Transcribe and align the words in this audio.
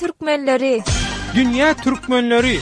Türkmenleri 0.00 0.82
Dünya 1.34 1.74
Türkmenleri 1.82 2.58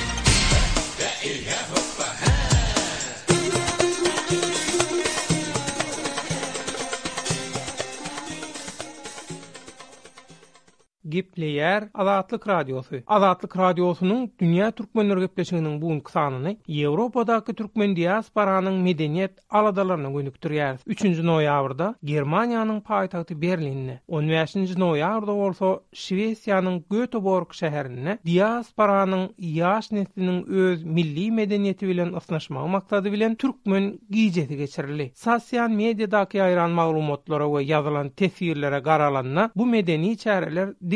Gipli 11.15 11.47
yer 11.57 11.85
Azadlyk 11.95 12.49
Radiosu. 12.49 12.97
Azadlyk 13.07 13.57
Radiosunun 13.57 14.23
Dünya 14.41 14.67
Türkmenler 14.79 15.17
Göpletçiliginiň 15.23 15.81
bu 15.83 15.91
ýylyk 15.93 16.11
sanyny, 16.11 16.57
Ýewropa 16.77 17.23
daky 17.27 17.55
türkmen 17.59 17.93
diasporasynyň 17.97 18.79
medeniýet 18.87 19.37
aladalaryny 19.51 20.09
öndürtýär. 20.21 20.75
3-nji 20.97 21.23
noiýabrda 21.29 21.93
Germaniýanyň 22.13 22.81
paýtagty 22.89 23.37
Berlinni, 23.45 23.97
15-nji 24.17 24.75
noiýabrda 24.85 25.37
bolsa 25.43 25.67
Swetiýanyň 26.05 26.81
Göteborg 26.91 27.55
şäherine 27.61 28.19
diasporanyň 28.27 29.23
ýaş 29.53 29.93
nesliniň 29.97 30.43
öz 30.65 30.83
milli 30.99 31.29
medeniýeti 31.39 31.87
bilen 31.93 32.11
ösüşmek 32.19 32.67
maksady 32.75 33.09
bilen 33.15 33.37
türkmen 33.45 33.85
giýçesi 34.11 34.55
geçirildi. 34.63 35.11
Sassyan 35.27 35.71
media 35.83 36.11
daky 36.17 36.43
aýran 36.49 36.75
maglumatlara 36.81 37.47
we 37.55 37.63
ýazylan 37.73 38.11
täfsirlere 38.21 38.83
garalanynda 38.91 39.51
bu 39.57 39.67
medeni 39.77 40.17
çäreler 40.25 40.75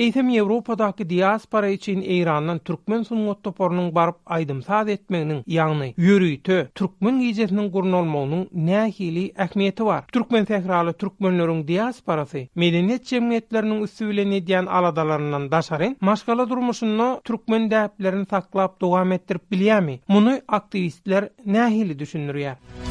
Eýsem 0.00 0.28
Ýewropadaky 0.32 1.04
diaspora 1.08 1.68
üçin 1.76 1.98
Eýrandan 2.12 2.58
türkmen 2.68 3.02
sunmagy 3.08 3.42
toporunyň 3.46 3.90
baryp 3.98 4.16
aýdym 4.36 4.62
saz 4.68 4.88
etmeginiň 4.94 5.42
ýagny 5.56 5.88
ýörüýtü 6.06 6.56
türkmen 6.80 7.18
gejesiniň 7.24 7.66
gurnalmagynyň 7.74 8.46
nähili 8.70 9.26
ähmiýeti 9.46 9.84
bar. 9.90 10.06
Türkmen 10.16 10.48
sehraly 10.52 10.94
türkmenleriň 11.04 11.60
diasporasy 11.72 12.46
medeniýet 12.64 13.12
jemgyýetleriniň 13.12 13.82
üstü 13.88 14.08
bilen 14.14 14.32
edýän 14.40 14.70
aladalarından 14.78 15.50
daşaryn 15.52 15.98
maşgala 16.10 16.48
durmuşyny 16.54 17.12
türkmen 17.28 17.68
däplerini 17.74 18.26
saklap 18.32 18.80
dowam 18.80 19.12
etdirip 19.18 19.44
bilýärmi? 19.52 20.00
Muny 20.16 20.40
aktivistler 20.62 21.28
nähili 21.58 21.92
düşündirýär? 22.00 22.89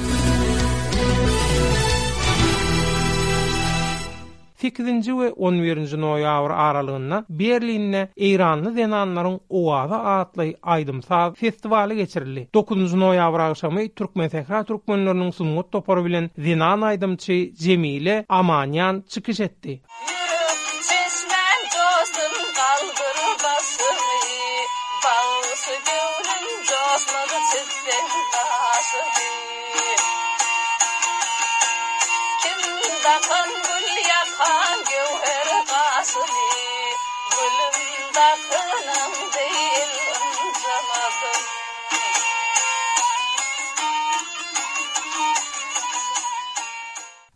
8-nji 4.64 5.14
we 5.20 5.28
11-nji 5.48 5.98
noýabr 6.04 6.52
aralygynda 6.68 7.20
Berlinde 7.42 8.02
Eýranly 8.28 8.72
zenanlaryň 8.76 9.38
Owada 9.62 10.00
atly 10.16 10.50
aýdym 10.76 11.00
saz 11.06 11.38
festivaly 11.40 11.96
geçirildi. 12.02 12.48
9-njy 12.60 13.00
noýabr 13.06 13.44
agşamy 13.48 13.86
türkmen 13.98 14.32
sehra 14.36 14.64
türkmenläriniň 14.70 15.32
sunmagy 15.40 15.72
topary 15.72 16.04
bilen 16.10 16.30
zenan 16.48 16.84
aýdymçy 16.92 17.38
Jemile 17.66 18.26
Amanyan 18.30 19.04
çykyş 19.12 19.40
etdi. 19.48 19.80
Kim 32.44 32.62
da 33.06 33.16
kan 33.28 33.50
bu 33.64 33.79
Hangi 34.40 34.98
o 35.06 35.08
her 35.26 35.50
qasli 35.70 36.48
da 38.16 38.28
qanam 38.48 39.12
dey 39.36 39.69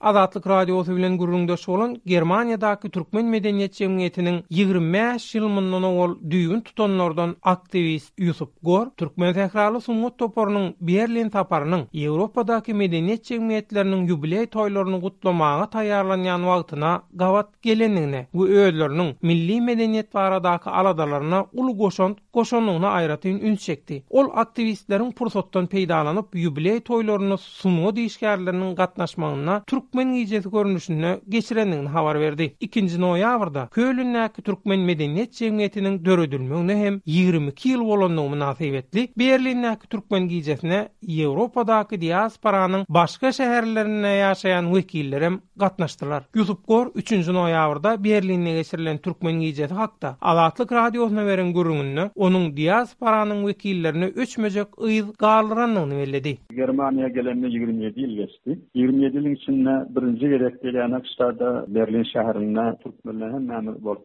Azatlyk 0.03 0.47
radiosu 0.51 0.95
bilen 0.95 1.13
gurrunda 1.19 1.55
şolun 1.59 1.95
Germaniýadaky 2.09 2.89
türkmen 2.91 3.27
medeniýet 3.31 3.77
jemgyýetiniň 3.79 4.39
20 4.51 5.03
ýyl 5.35 5.45
mundan 5.51 5.83
ol 5.89 6.15
düýün 6.33 6.61
tutanlardan 6.65 7.35
aktivist 7.51 8.11
Ýusup 8.19 8.49
Gor 8.67 8.89
türkmen 8.99 9.31
fehrali 9.37 9.79
sunmak 9.85 10.17
toporunyň 10.23 10.67
Berlin 10.89 11.29
taparynyň 11.35 11.85
Ýewropadaky 11.93 12.73
medeniýet 12.81 13.31
jemgyýetleriniň 13.31 14.03
yubiley 14.11 14.49
toýlaryny 14.57 14.99
gutlamaga 15.05 15.69
taýýarlanýan 15.77 16.43
wagtyna 16.51 16.91
gawat 17.23 17.53
Gelenine 17.69 18.25
bu 18.33 18.49
öýdeleriniň 18.49 19.13
milli 19.31 19.61
medeniýet 19.69 20.11
baradaky 20.19 20.69
aladalaryna 20.81 21.45
ul 21.53 21.71
goşon 21.85 22.17
goşonlugyna 22.33 22.89
aýratyn 22.97 23.39
üns 23.39 23.63
çekdi. 23.63 24.03
Ol 24.09 24.27
aktivistleriň 24.43 25.13
pursatdan 25.15 25.65
peýdalanyp 25.71 26.35
yubiley 26.43 26.83
toýlaryny 26.91 27.37
sunmak 27.47 27.95
diýişgärläriniň 28.01 28.75
gatnaşmagyna 28.83 29.61
türk 29.71 29.92
türkmen 29.93 30.13
gijesi 30.15 30.51
görnüşünü 30.51 31.19
geçirenin 31.29 31.85
habar 31.85 32.19
verdi. 32.19 32.53
2 32.59 32.81
noýabrda 32.83 33.67
Köýlünäki 33.69 34.41
türkmen 34.41 34.79
medeniýet 34.79 35.37
jemgyýetiniň 35.41 36.05
döredilmegine 36.05 36.75
hem 36.79 36.99
22 37.05 37.69
yıl 37.69 37.81
bolanyny 37.85 38.29
münasip 38.29 38.73
etdi. 38.75 39.07
Berlinäki 39.19 39.87
türkmen 39.89 40.27
gijesine 40.27 40.89
Ýewropadaky 41.07 41.99
diasporanyň 42.01 42.85
başga 42.89 43.27
şäherlerinde 43.27 44.09
ýaşaýan 44.25 44.65
wekilleri 44.73 45.25
hem 45.25 45.39
gatnaşdylar. 45.57 46.23
Ýusup 46.35 46.65
Gor 46.67 46.91
3 46.95 47.11
noýabrda 47.11 48.03
Berlinne 48.03 48.51
geçirilen 48.53 48.97
türkmen 48.97 49.33
gijesi 49.39 49.73
hakda 49.73 50.17
Alatlyk 50.21 50.71
radiosyna 50.71 51.25
beren 51.25 51.53
gurrunyny 51.53 52.09
onuň 52.15 52.57
diasporanyň 52.57 53.39
wekillerini 53.47 54.05
üçmejek 54.05 54.67
ýyl 54.67 55.13
galdyranyny 55.19 55.95
belledi. 56.01 56.37
Germaniýa 56.51 57.09
gelenine 57.13 57.47
27 57.47 57.99
ýyl 57.99 58.15
geçdi. 58.21 58.59
27 58.73 59.17
ýylyň 59.17 59.33
içinde 59.33 59.82
birinci 59.89 60.27
gerek 60.29 60.61
gelene 60.63 60.99
kışlarda 61.01 61.65
Berlin 61.67 62.03
şehrinde 62.03 62.75
Türkmenle 62.83 63.25
hem 63.25 63.49
hem 63.49 63.75
bak 63.85 63.97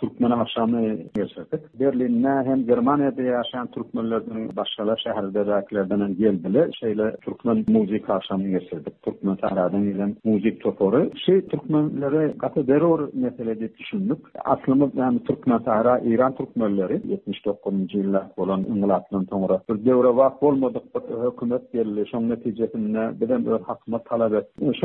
Türkmen 0.00 0.30
akşamı 0.30 0.82
geçirdik. 1.14 1.80
Berlin'e 1.80 2.32
hem 2.50 2.66
Germanya'da 2.66 3.22
yaşayan 3.22 3.66
Türkmenlerden 3.66 4.50
başkalar 4.56 5.00
şehirde 5.04 5.46
rakilerden 5.46 6.16
geldiler. 6.16 6.76
Şeyle 6.80 7.16
Türkmen 7.24 7.64
müzik 7.68 8.10
akşamı 8.10 8.48
geçirdik. 8.48 9.02
Türkmen 9.02 9.36
tarihinden 9.36 9.92
gelen 9.92 10.16
müzik 10.24 10.60
toporu. 10.60 11.10
Şey 11.26 11.40
Türkmenlere 11.46 12.38
katı 12.38 12.66
deror 12.66 13.08
mesele 13.14 13.60
de 13.60 13.74
düşündük. 13.78 14.18
Aslımız 14.44 14.90
yani 14.94 15.18
Türkmen 15.24 15.62
tarihi 15.62 16.08
İran 16.14 16.34
Türkmenleri 16.34 17.02
79. 17.04 17.74
yılla 17.94 18.30
olan 18.36 18.60
İngilat'ın 18.60 19.26
sonra 19.30 19.60
bir 19.70 19.84
devre 19.84 20.16
vakf 20.16 20.42
olmadık. 20.42 20.82
Hükümet 21.32 21.72
geldi. 21.72 22.04
Şu 22.10 22.28
neticesinde 22.28 23.20
bir 23.20 23.28
de 23.28 23.34
hakkımı 23.66 23.98
talep 24.04 24.26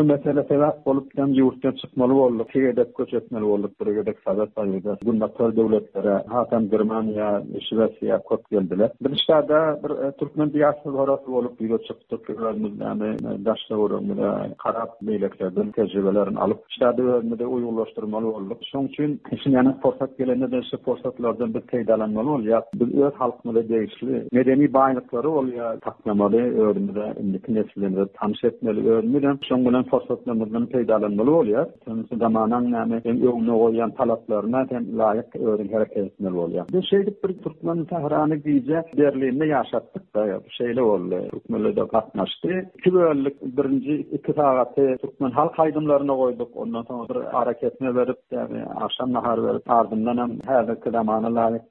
şu 0.02 0.08
mesele 0.08 0.44
sebep 0.44 0.88
olup 0.88 1.12
hem 1.16 1.28
yurtta 1.28 1.76
çıkmalı 1.76 2.14
oldu 2.14 2.46
ki 2.48 2.62
edep 2.62 2.96
köçetmeli 2.98 3.44
oldu 3.44 3.72
bir 3.82 3.98
edep 3.98 4.18
sada 4.26 4.48
sayıda 4.56 4.98
bu 5.06 5.20
nakar 5.20 5.56
devletlere 5.56 6.24
hatam 6.28 6.70
Germanya 6.70 7.44
Şivasya 7.70 8.18
kop 8.18 8.50
geldiler 8.52 8.92
bir 9.02 9.22
şada 9.28 9.80
bir 9.84 10.04
e, 10.08 10.12
Türkmen 10.12 10.54
diyası 10.54 10.94
varat 10.94 11.28
olup 11.30 11.60
bir 11.60 11.68
göç 11.68 11.82
tutturulmadı 12.10 13.16
daşla 13.46 13.76
vurulmuş 13.78 14.18
karap 14.58 15.02
meleklerden 15.02 15.72
tecrübelerini 15.72 16.40
alıp 16.40 16.60
şada 16.70 17.02
ömrü 17.02 17.46
uygulaştırmalı 17.46 18.28
oldu 18.28 18.58
şun 18.72 18.88
için 18.88 19.22
işin 19.32 19.52
yanı 19.52 19.82
fırsat 19.82 20.18
gelende 20.18 20.52
de 20.52 20.62
şu 20.72 20.78
fırsatlardan 20.78 21.54
bir 21.54 21.62
faydalanmalı 21.62 22.32
ol 22.32 22.44
ya 22.44 22.64
biz 22.74 22.96
öz 22.96 23.14
halkımıza 23.14 23.70
değişli 23.70 24.28
medeni 24.32 24.74
bağlılıkları 24.74 25.30
ol 25.30 25.48
ya 25.48 25.80
taklamalı 25.80 26.38
ömrü 26.38 26.96
de 26.96 27.14
indikleri 27.22 28.08
tanış 28.22 28.44
etmeli 28.44 28.90
ömrü 28.92 29.22
de 29.22 29.32
şun 29.50 29.66
bunun 29.66 29.84
forsatna 29.94 30.34
bundan 30.42 30.64
peýdalanmaly 30.74 31.32
bolýar. 31.38 31.68
Tänsi 31.86 32.16
zamanan 32.26 32.66
näme 32.76 32.98
hem 33.06 33.18
öňüne 33.32 33.56
goýan 33.64 33.92
talaplaryna 34.00 34.62
hem 34.72 34.84
laýyk 35.02 35.30
öwren 35.50 35.70
hereketmeli 35.74 36.36
bolýar. 36.42 36.66
Bu 36.74 36.80
şeýle 36.92 37.12
bir 37.24 37.32
Türkmen 37.46 37.80
sahrany 37.92 38.38
diýje 38.46 38.80
derliğinde 39.02 39.46
ýaşatdyk 39.56 40.06
da 40.16 40.22
bu 40.46 40.50
şeýle 40.60 40.82
boldy. 40.90 41.18
Türkmenlerde 41.34 41.84
gatnaşdy. 41.96 42.50
Iki 42.80 42.90
bölük 42.96 43.36
birinji 43.58 43.96
iki 44.18 44.32
sagaty 44.40 44.86
Türkmen 45.04 45.32
halk 45.40 45.56
aýdymlaryna 45.64 46.16
goýduk. 46.22 46.52
Ondan 46.62 46.84
soňra 46.90 47.08
bir 47.10 47.26
hereketme 47.38 47.90
berip, 48.00 48.20
ýa-ni 48.36 48.62
aşam 48.86 49.10
nahar 49.18 49.38
berip, 49.48 49.66
ardyndan 49.78 50.18
hem 50.24 50.32
her 50.54 50.64
bir 50.70 50.92
zamana 50.98 51.30
laýyk 51.40 51.64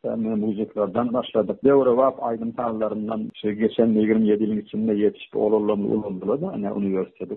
müziklerden 0.45 1.09
başladyk. 1.19 1.57
Dewre 1.69 1.93
wap 2.03 2.17
aýdym 2.31 2.53
taýlarından 2.61 3.21
şeýle 3.41 3.59
geçen 3.65 3.89
27 3.89 4.45
ýylyň 4.45 4.61
içinde 4.67 4.93
ýetişip 5.03 5.35
ululandy 5.45 5.89
ulandy 5.97 6.27
da, 6.29 6.39
ýa-ni 6.47 6.69
üniversitede 6.81 7.35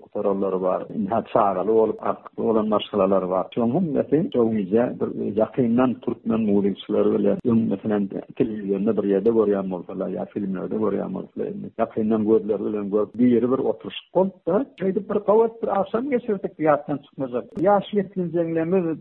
var, 0.64 0.84
inhat 0.94 1.28
çağralı 1.28 1.72
olup 1.72 2.00
olan 2.38 2.68
maskalalar 2.68 3.22
var. 3.22 3.46
Şu 3.54 3.64
hümmeti 3.66 4.30
çoğunca 4.34 4.82
bir 5.00 5.36
yakından 5.36 5.94
Türkmen 5.94 6.40
muğulikçileri 6.40 7.04
böyle 7.04 7.36
hümmetine 7.46 7.98
televizyonda 8.36 9.02
bir 9.02 9.08
yerde 9.08 9.30
görüyen 9.30 9.70
olsalar 9.70 10.08
ya 10.08 10.24
filmlerde 10.24 10.76
görüyen 10.76 11.12
olsalar. 11.20 11.48
yakından 11.78 12.22
gördüler 12.28 12.58
bir 13.18 13.26
yeri 13.34 13.46
bir 13.52 13.58
oturuşuk 13.70 14.12
koltta. 14.12 14.66
Şeydi 14.80 15.00
bir 15.10 15.18
kavat 15.28 15.62
bir 15.62 15.80
akşam 15.80 16.10
geçirdik 16.10 16.52
yattan 16.58 16.96
çıkmayacak. 16.96 17.44
Yaş 17.60 17.84
yetkin 17.92 18.32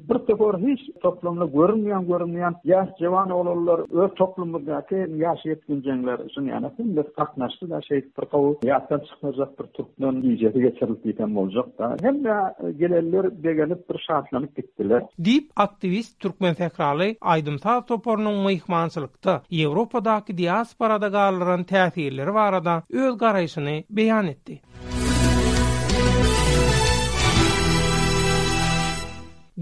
bir 0.07 0.19
tepor 0.27 0.54
hiç 0.60 0.81
toplumda 1.01 1.45
görünmeyen 1.45 2.07
görünmeyen 2.07 2.54
yaş 2.63 2.89
cevan 3.00 3.30
olurlar. 3.30 3.80
Öz 4.00 4.12
toplumdaki 4.15 4.95
yaş 5.15 5.45
yetkin 5.45 5.81
zengler 5.81 6.19
için 6.30 6.42
yani 6.42 6.68
hümmet 6.80 7.13
kaknaştı 7.13 7.69
da 7.69 7.81
şeydi 7.81 8.07
bir 8.21 8.25
kavat 8.25 9.06
çıkmayacak 9.10 9.60
bir 9.60 9.65
Türkmen 9.65 10.12
yüzeyi 10.13 10.54
geçirdik 10.54 11.19
ol 11.38 11.50
bolacak 11.53 11.79
da. 11.79 11.95
Hem 12.01 12.23
de 12.23 12.29
e, 12.67 12.71
gelenler 12.71 13.29
bir 13.89 13.97
şahatlanıp 14.07 14.55
gittiler. 14.55 15.03
Dip 15.25 15.51
aktivist 15.55 16.19
Türkmen 16.19 16.53
Fekralı 16.53 17.15
Aydın 17.21 17.57
Sağ 17.57 17.85
Topor'un 17.85 18.33
mıhmansılıkta 18.35 19.41
Avrupa'daki 19.67 20.38
diasporada 20.38 21.07
galların 21.07 21.63
tesirleri 21.63 22.33
var 22.33 22.53
adan 22.53 22.83
öz 22.94 23.17
garayışını 23.17 23.83
beyan 23.89 24.27
etti. 24.27 24.61
Müzik 24.94 25.02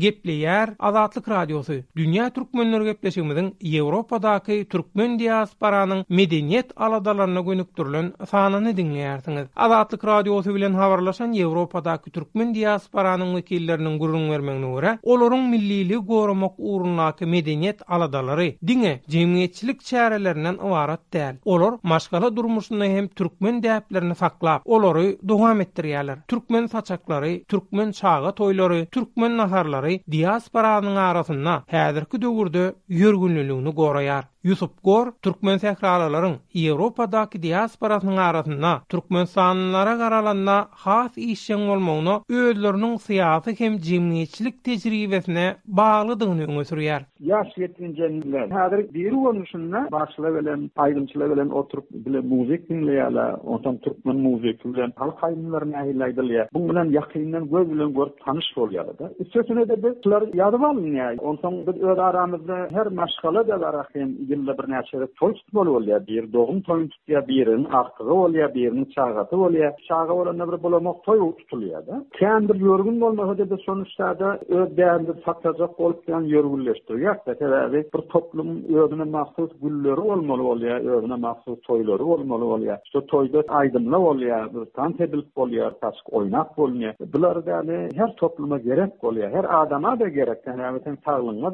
gepleýär 0.03 0.73
Azatlyk 0.79 1.27
radiosu. 1.33 1.73
Dünya 1.95 2.25
türkmenleri 2.37 2.85
gepleşigimiziň 2.89 3.47
Ýewropadaky 3.69 4.57
türkmen 4.73 5.11
diasporanyň 5.19 5.99
medeniýet 6.19 6.69
aladalaryna 6.85 7.41
gönükdirilen 7.49 8.07
sanyny 8.31 8.71
dinleýärsiňiz. 8.79 9.47
Azatlyk 9.65 10.03
radiosu 10.11 10.49
bilen 10.55 10.73
habarlaşan 10.81 11.31
Ýewropadaky 11.39 12.09
türkmen 12.17 12.49
diasporanyň 12.57 13.29
wekilleriniň 13.37 13.95
gurulmagyny 14.01 14.29
görmegini 14.31 14.73
görä, 14.75 14.91
olaryň 15.11 15.43
millili 15.53 15.97
gorumak 16.11 16.53
urunaky 16.71 17.25
medeniýet 17.35 17.79
aladalary 17.95 18.49
diňe 18.69 18.93
jemgyýetçilik 19.15 19.79
çäreleriniň 19.89 20.55
ibarat 20.67 21.01
däl. 21.13 21.35
Olar 21.45 21.73
maşgala 21.83 22.29
durmuşyny 22.35 22.87
hem 22.95 23.07
türkmen 23.07 23.61
däplerini 23.65 24.15
saklap, 24.15 24.61
olary 24.65 25.17
dowam 25.29 25.61
etdirýärler. 25.61 26.17
Türkmen 26.27 26.65
saçakları, 26.67 27.31
türkmen 27.47 27.91
çağa 27.91 28.31
toylary, 28.31 28.85
türkmen 28.85 29.37
naharlary 29.37 29.90
diasporanyň 30.13 30.95
arasynda 31.09 31.55
häzirki 31.75 32.21
döwürde 32.21 32.63
ýörgünlüligini 33.01 33.73
goraýar. 33.81 34.25
Yusup 34.43 34.71
Gor 34.83 35.11
Türkmen 35.21 35.57
sehralalaryň 35.61 36.31
Ýewropadaky 36.57 37.37
diasporasynyň 37.43 38.17
arasynda 38.27 38.71
türkmen 38.89 39.25
sanlara 39.29 39.91
garalanda 39.99 40.55
has 40.85 41.17
işleň 41.17 41.61
bolmagyny 41.69 42.13
özleriniň 42.39 42.93
syýasy 43.07 43.51
hem 43.59 43.73
jemgyýetçilik 43.89 44.55
tejribesine 44.65 45.45
baglydygyny 45.81 46.41
öňe 46.49 46.63
sürýär. 46.71 47.01
Ýaş 47.33 47.51
ýetinjenler, 47.61 48.47
häzir 48.57 48.81
bir 48.95 49.11
wagtynda 49.25 49.79
başla 49.91 50.29
bilen, 50.39 50.61
aýdymçylar 50.87 51.27
bilen 51.35 51.49
oturup 51.61 51.85
bile 52.07 52.19
muzyk 52.33 52.65
dinleýärler, 52.71 53.37
ondan 53.53 53.77
türkmen 53.85 54.17
muzyky 54.27 54.73
bilen 54.73 54.93
halk 55.03 55.21
aýdymlaryny 55.29 55.75
ähliýdiler. 55.83 56.47
Bu 56.57 56.65
bilen 56.71 56.87
ýakynyndan 56.97 57.43
göz 57.53 57.69
bilen 57.75 57.93
görüp 57.99 58.17
tanış 58.25 58.47
bolýarlar 58.57 59.09
üstüne 59.19 59.25
Üçüsine 59.41 59.69
de 59.69 59.75
biz 59.83 60.01
şular 60.03 60.21
ýadyp 60.41 60.63
alýan, 60.71 61.19
ondan 61.29 61.53
biz 61.67 61.83
öz 61.91 61.99
aramyzda 62.09 62.59
her 62.77 62.87
maşgala 62.87 63.47
da 63.47 63.59
barak 63.61 63.89
günde 64.31 64.53
bir 64.57 64.67
näçe 64.73 64.95
rek 65.01 65.11
toy 65.19 65.33
bolýar, 65.53 66.01
bir 66.11 66.23
dogum 66.33 66.59
toy 66.67 66.79
tutýar, 66.93 67.23
birin 67.31 67.63
artygy 67.79 68.09
bolýar, 68.21 68.49
birin 68.55 68.85
çağaty 68.95 69.35
bolýar. 69.43 69.73
Çağa 69.87 70.09
bolanda 70.17 70.45
bir 70.51 70.59
bolamak 70.63 70.97
toy 71.07 71.19
tutulýar 71.39 71.81
da. 71.87 71.95
Kendir 72.19 72.55
ýörgün 72.65 72.97
bolmagy 73.03 73.45
da 73.53 73.57
sonuçlarda 73.67 74.27
öz 74.57 74.69
beýanyny 74.77 75.13
satjak 75.25 75.71
bolup 75.79 75.99
diýen 76.07 76.23
ýörgünleşdi. 76.33 76.91
Ýa-da 77.03 77.33
täzeli 77.41 77.81
bir 77.93 78.01
toplum 78.15 78.49
ýörgüne 78.75 79.05
mahsus 79.17 79.51
gülleri 79.63 80.03
bolmaly 80.11 80.43
bolýar, 80.49 80.79
ýörgüne 80.89 81.17
mahsus 81.27 81.57
toylary 81.67 82.05
bolmaly 82.11 82.45
bolýar. 82.53 82.79
Şu 82.91 82.99
toyda 83.13 83.39
aýdymly 83.59 83.99
bolýar, 84.07 84.45
bir 84.55 84.65
tant 84.79 84.97
bolýar, 85.39 85.71
taşk 85.83 86.05
oýnak 86.17 86.47
bolýar. 86.61 86.93
Bular 87.13 87.37
da 87.45 87.61
ne 87.69 87.77
her 88.01 88.11
topluma 88.21 88.57
gerek 88.67 88.91
bolýar, 89.03 89.29
her 89.37 89.45
adama 89.61 89.99
da 89.99 90.07
gerek, 90.19 90.39
ýa-da 90.47 90.79
sen 90.85 90.97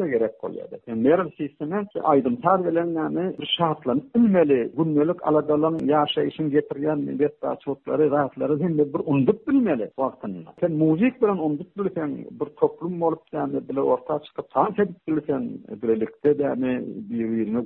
da 0.02 0.08
gerek 0.16 0.34
bolýar. 0.44 0.68
Sen 0.86 1.04
nerv 1.04 1.28
sistemi 1.40 1.80
aýdym 2.14 2.38
tar 2.42 2.67
bilen 2.68 2.88
yani 2.88 3.36
şahatlan 3.58 4.02
ilmeli, 4.16 4.72
günnelik 4.78 5.28
aladalan 5.28 5.80
yaşayışın 5.86 6.50
getirgen 6.50 7.20
betta 7.20 7.56
çotları 7.56 8.12
rahatları 8.12 8.60
hindi 8.60 8.94
bir 8.94 9.02
undup 9.06 9.48
bilmeli 9.48 9.92
vaktini. 10.00 10.38
Sen 10.60 10.72
muzik 10.72 11.22
bilen 11.22 11.38
undup 11.38 11.78
bilsen 11.78 12.16
bir 12.18 12.46
toplum 12.46 13.02
olup 13.02 13.22
yani 13.32 13.70
bile 13.70 13.82
orta 13.82 14.20
çıkıp 14.20 14.52
tan 14.52 14.74
kedip 14.74 15.08
bilsen 15.08 15.50
birlikte 15.84 16.36
yani 16.40 16.84
bir 16.88 17.18
yerine 17.30 17.62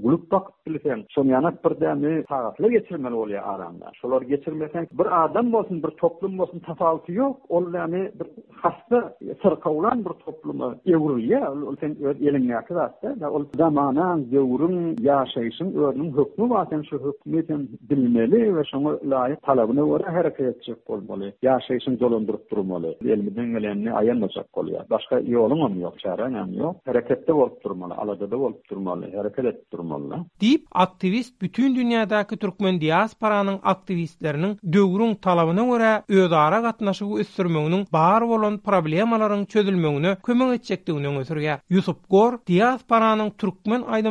bilsen 0.68 1.04
son 1.10 1.26
yana 1.26 1.52
bir 1.52 1.82
yani 1.82 2.24
sağatla 2.30 2.68
geçirmeli 2.68 3.14
oluyor 3.16 3.44
aranda. 3.46 3.90
Şolar 3.94 4.22
getirmesen 4.22 4.88
bir 5.00 5.24
adam 5.24 5.54
olsun 5.54 5.84
bir 5.84 5.90
toplum 5.90 6.40
olsun 6.40 6.60
tasaltı 6.60 7.12
yok 7.12 7.38
ol 7.50 7.74
yani 7.74 8.12
bir 8.20 8.28
hasta 8.62 9.14
sırka 9.44 9.72
bir 9.98 10.04
toplumu 10.26 10.76
evriye 10.86 11.48
ol 11.50 11.76
sen 11.80 11.96
elin 12.22 12.50
da 13.20 13.32
ol 13.32 13.46
zamanan 13.58 14.26
yaşayışın 15.00 15.74
örnün 15.76 16.12
hükmü 16.18 16.50
vaten 16.50 16.82
şu 16.90 16.98
hükmü 16.98 17.68
bilmeli 17.90 18.58
ve 18.58 18.64
şunu 18.72 19.00
layık 19.10 19.42
talabını 19.42 19.84
vore 19.84 20.04
hareket 20.04 20.40
edecek 20.56 20.78
olmalı. 20.88 21.02
boli. 21.08 21.34
Yaşayışın 21.42 21.98
zolundurup 21.98 22.52
durmalı. 22.52 22.96
Elmi 23.06 23.36
dengelenini 23.36 23.94
ayanmacak 23.94 24.58
olu 24.58 24.72
ya. 24.72 24.86
Başka 24.90 25.20
iyi 25.20 25.38
olum 25.38 25.80
yok, 25.80 26.00
çare 26.00 26.24
anam 26.24 26.54
yok. 26.54 26.76
Harekette 26.86 27.34
volup 27.34 27.64
durmalı, 27.64 27.94
alada 27.94 28.32
da 28.32 28.40
volup 28.40 28.70
durmalı, 28.70 29.16
hareket 29.18 29.46
et 29.46 29.72
durmalı. 29.72 30.18
Deyip 30.42 30.62
aktivist 30.72 31.42
bütün 31.42 31.76
dünyadaki 31.76 32.38
Türkmen 32.38 32.82
diasparanın 32.82 33.60
aktivistlerinin 33.64 34.58
dövrün 34.74 35.16
talabını 35.16 35.68
vore 35.68 36.02
ödara 36.10 36.62
katnaşı 36.62 37.06
bu 37.06 37.20
üstürmününün 37.20 37.88
bağır 37.94 38.22
olan 38.22 38.58
problemaların 38.58 39.46
çözülmününü 39.46 40.18
kümün 40.26 40.52
etçekte 40.54 40.94
unu 40.94 41.02
Yusup 41.70 41.98
unu 42.12 42.22
unu 42.22 43.32
Türkmen 43.38 43.82
unu 43.82 44.10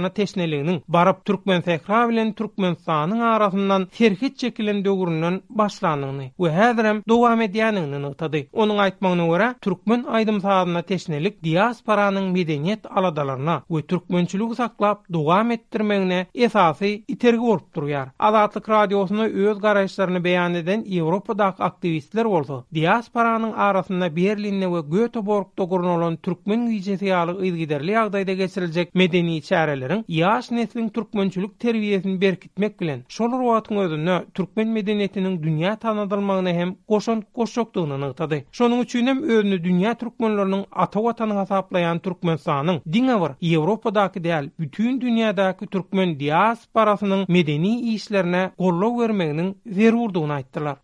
unu 0.00 0.12
teşneliğinin 0.22 0.82
barap 0.96 1.24
Türkmen 1.24 1.60
sekra 1.60 2.08
bilen 2.08 2.32
Türkmen 2.32 2.76
arasından 2.88 3.88
serhit 3.98 4.34
çekilen 4.42 4.78
dögürünün 4.86 5.36
başlanığını 5.60 6.24
ve 6.40 6.50
hazırım 6.58 6.98
devam 7.10 7.40
edeyeninin 7.46 8.02
nıtadı. 8.02 8.38
Onun 8.60 8.78
aytmağına 8.84 9.26
göre 9.32 9.48
Türkmen 9.64 10.02
aydım 10.16 10.40
sağlığına 10.40 10.82
teşnelik 10.82 11.44
diasporanın 11.44 12.26
medeniyet 12.36 12.82
aladalarına 12.96 13.56
ve 13.70 13.82
Türkmençülük 13.90 14.54
saklap 14.54 14.98
devam 15.18 15.50
ettirmeğine 15.50 16.26
esası 16.34 16.86
itergi 16.86 17.40
olup 17.40 17.74
duruyar. 17.74 18.08
Azatlık 18.18 18.68
radyosuna 18.68 19.24
öz 19.24 19.58
garajlarını 19.60 20.24
beyan 20.24 20.54
eden 20.54 20.80
Evropa'daki 20.96 21.62
aktivistler 21.62 22.24
olsa 22.24 22.64
diasporanın 22.74 23.52
arasında 23.52 24.16
Berlin'le 24.16 24.74
ve 24.74 24.80
Göteborg'da 24.96 25.68
kurun 25.68 26.16
Türkmen 26.16 26.68
gücesiyalı 26.70 27.46
izgiderli 27.46 27.90
yağdayda 27.90 28.32
geçirilecek 28.32 28.94
medeni 28.94 29.42
çarelerin 29.42 30.04
ýaş 30.12 30.48
netling 30.52 30.90
türkmençilik 30.94 31.52
terbiýesini 31.64 32.18
berkitmek 32.20 32.74
bilen 32.80 33.04
şol 33.16 33.32
wagtyň 33.48 33.78
özünde 33.84 34.16
türkmen 34.36 34.72
medeniýetiniň 34.76 35.38
dünýä 35.44 35.72
tanadylmagyna 35.84 36.52
hem 36.58 36.72
goşan 36.92 37.22
goşşokdygyna 37.34 37.96
nagtady. 38.02 38.38
Şonuň 38.58 38.82
üçin 38.84 39.06
hem 39.06 39.22
öňe 39.38 39.58
dünýä 39.68 39.94
türkmenlerini 40.02 40.58
ata-watany 40.84 41.32
hasaplaýan 41.42 42.00
türkmen 42.04 42.36
sanyň 42.46 42.82
diňe 42.92 43.16
bir 43.22 43.32
Ýewropadaky 43.52 44.20
däl 44.28 44.50
bütün 44.60 45.00
dünýädäki 45.00 45.66
türkmen 45.72 46.18
diasporasynyň 46.20 47.24
medeni 47.28 47.72
işlerine 47.94 48.50
gollaw 48.58 48.92
bermegini 49.02 49.48
zerurdygyny 49.66 50.32
aýtdylar. 50.40 50.76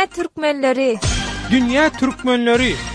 Dünya 0.00 0.06
Türkmenleri 0.06 0.96
Dünya 1.50 1.90
Türkmenleri 1.90 2.87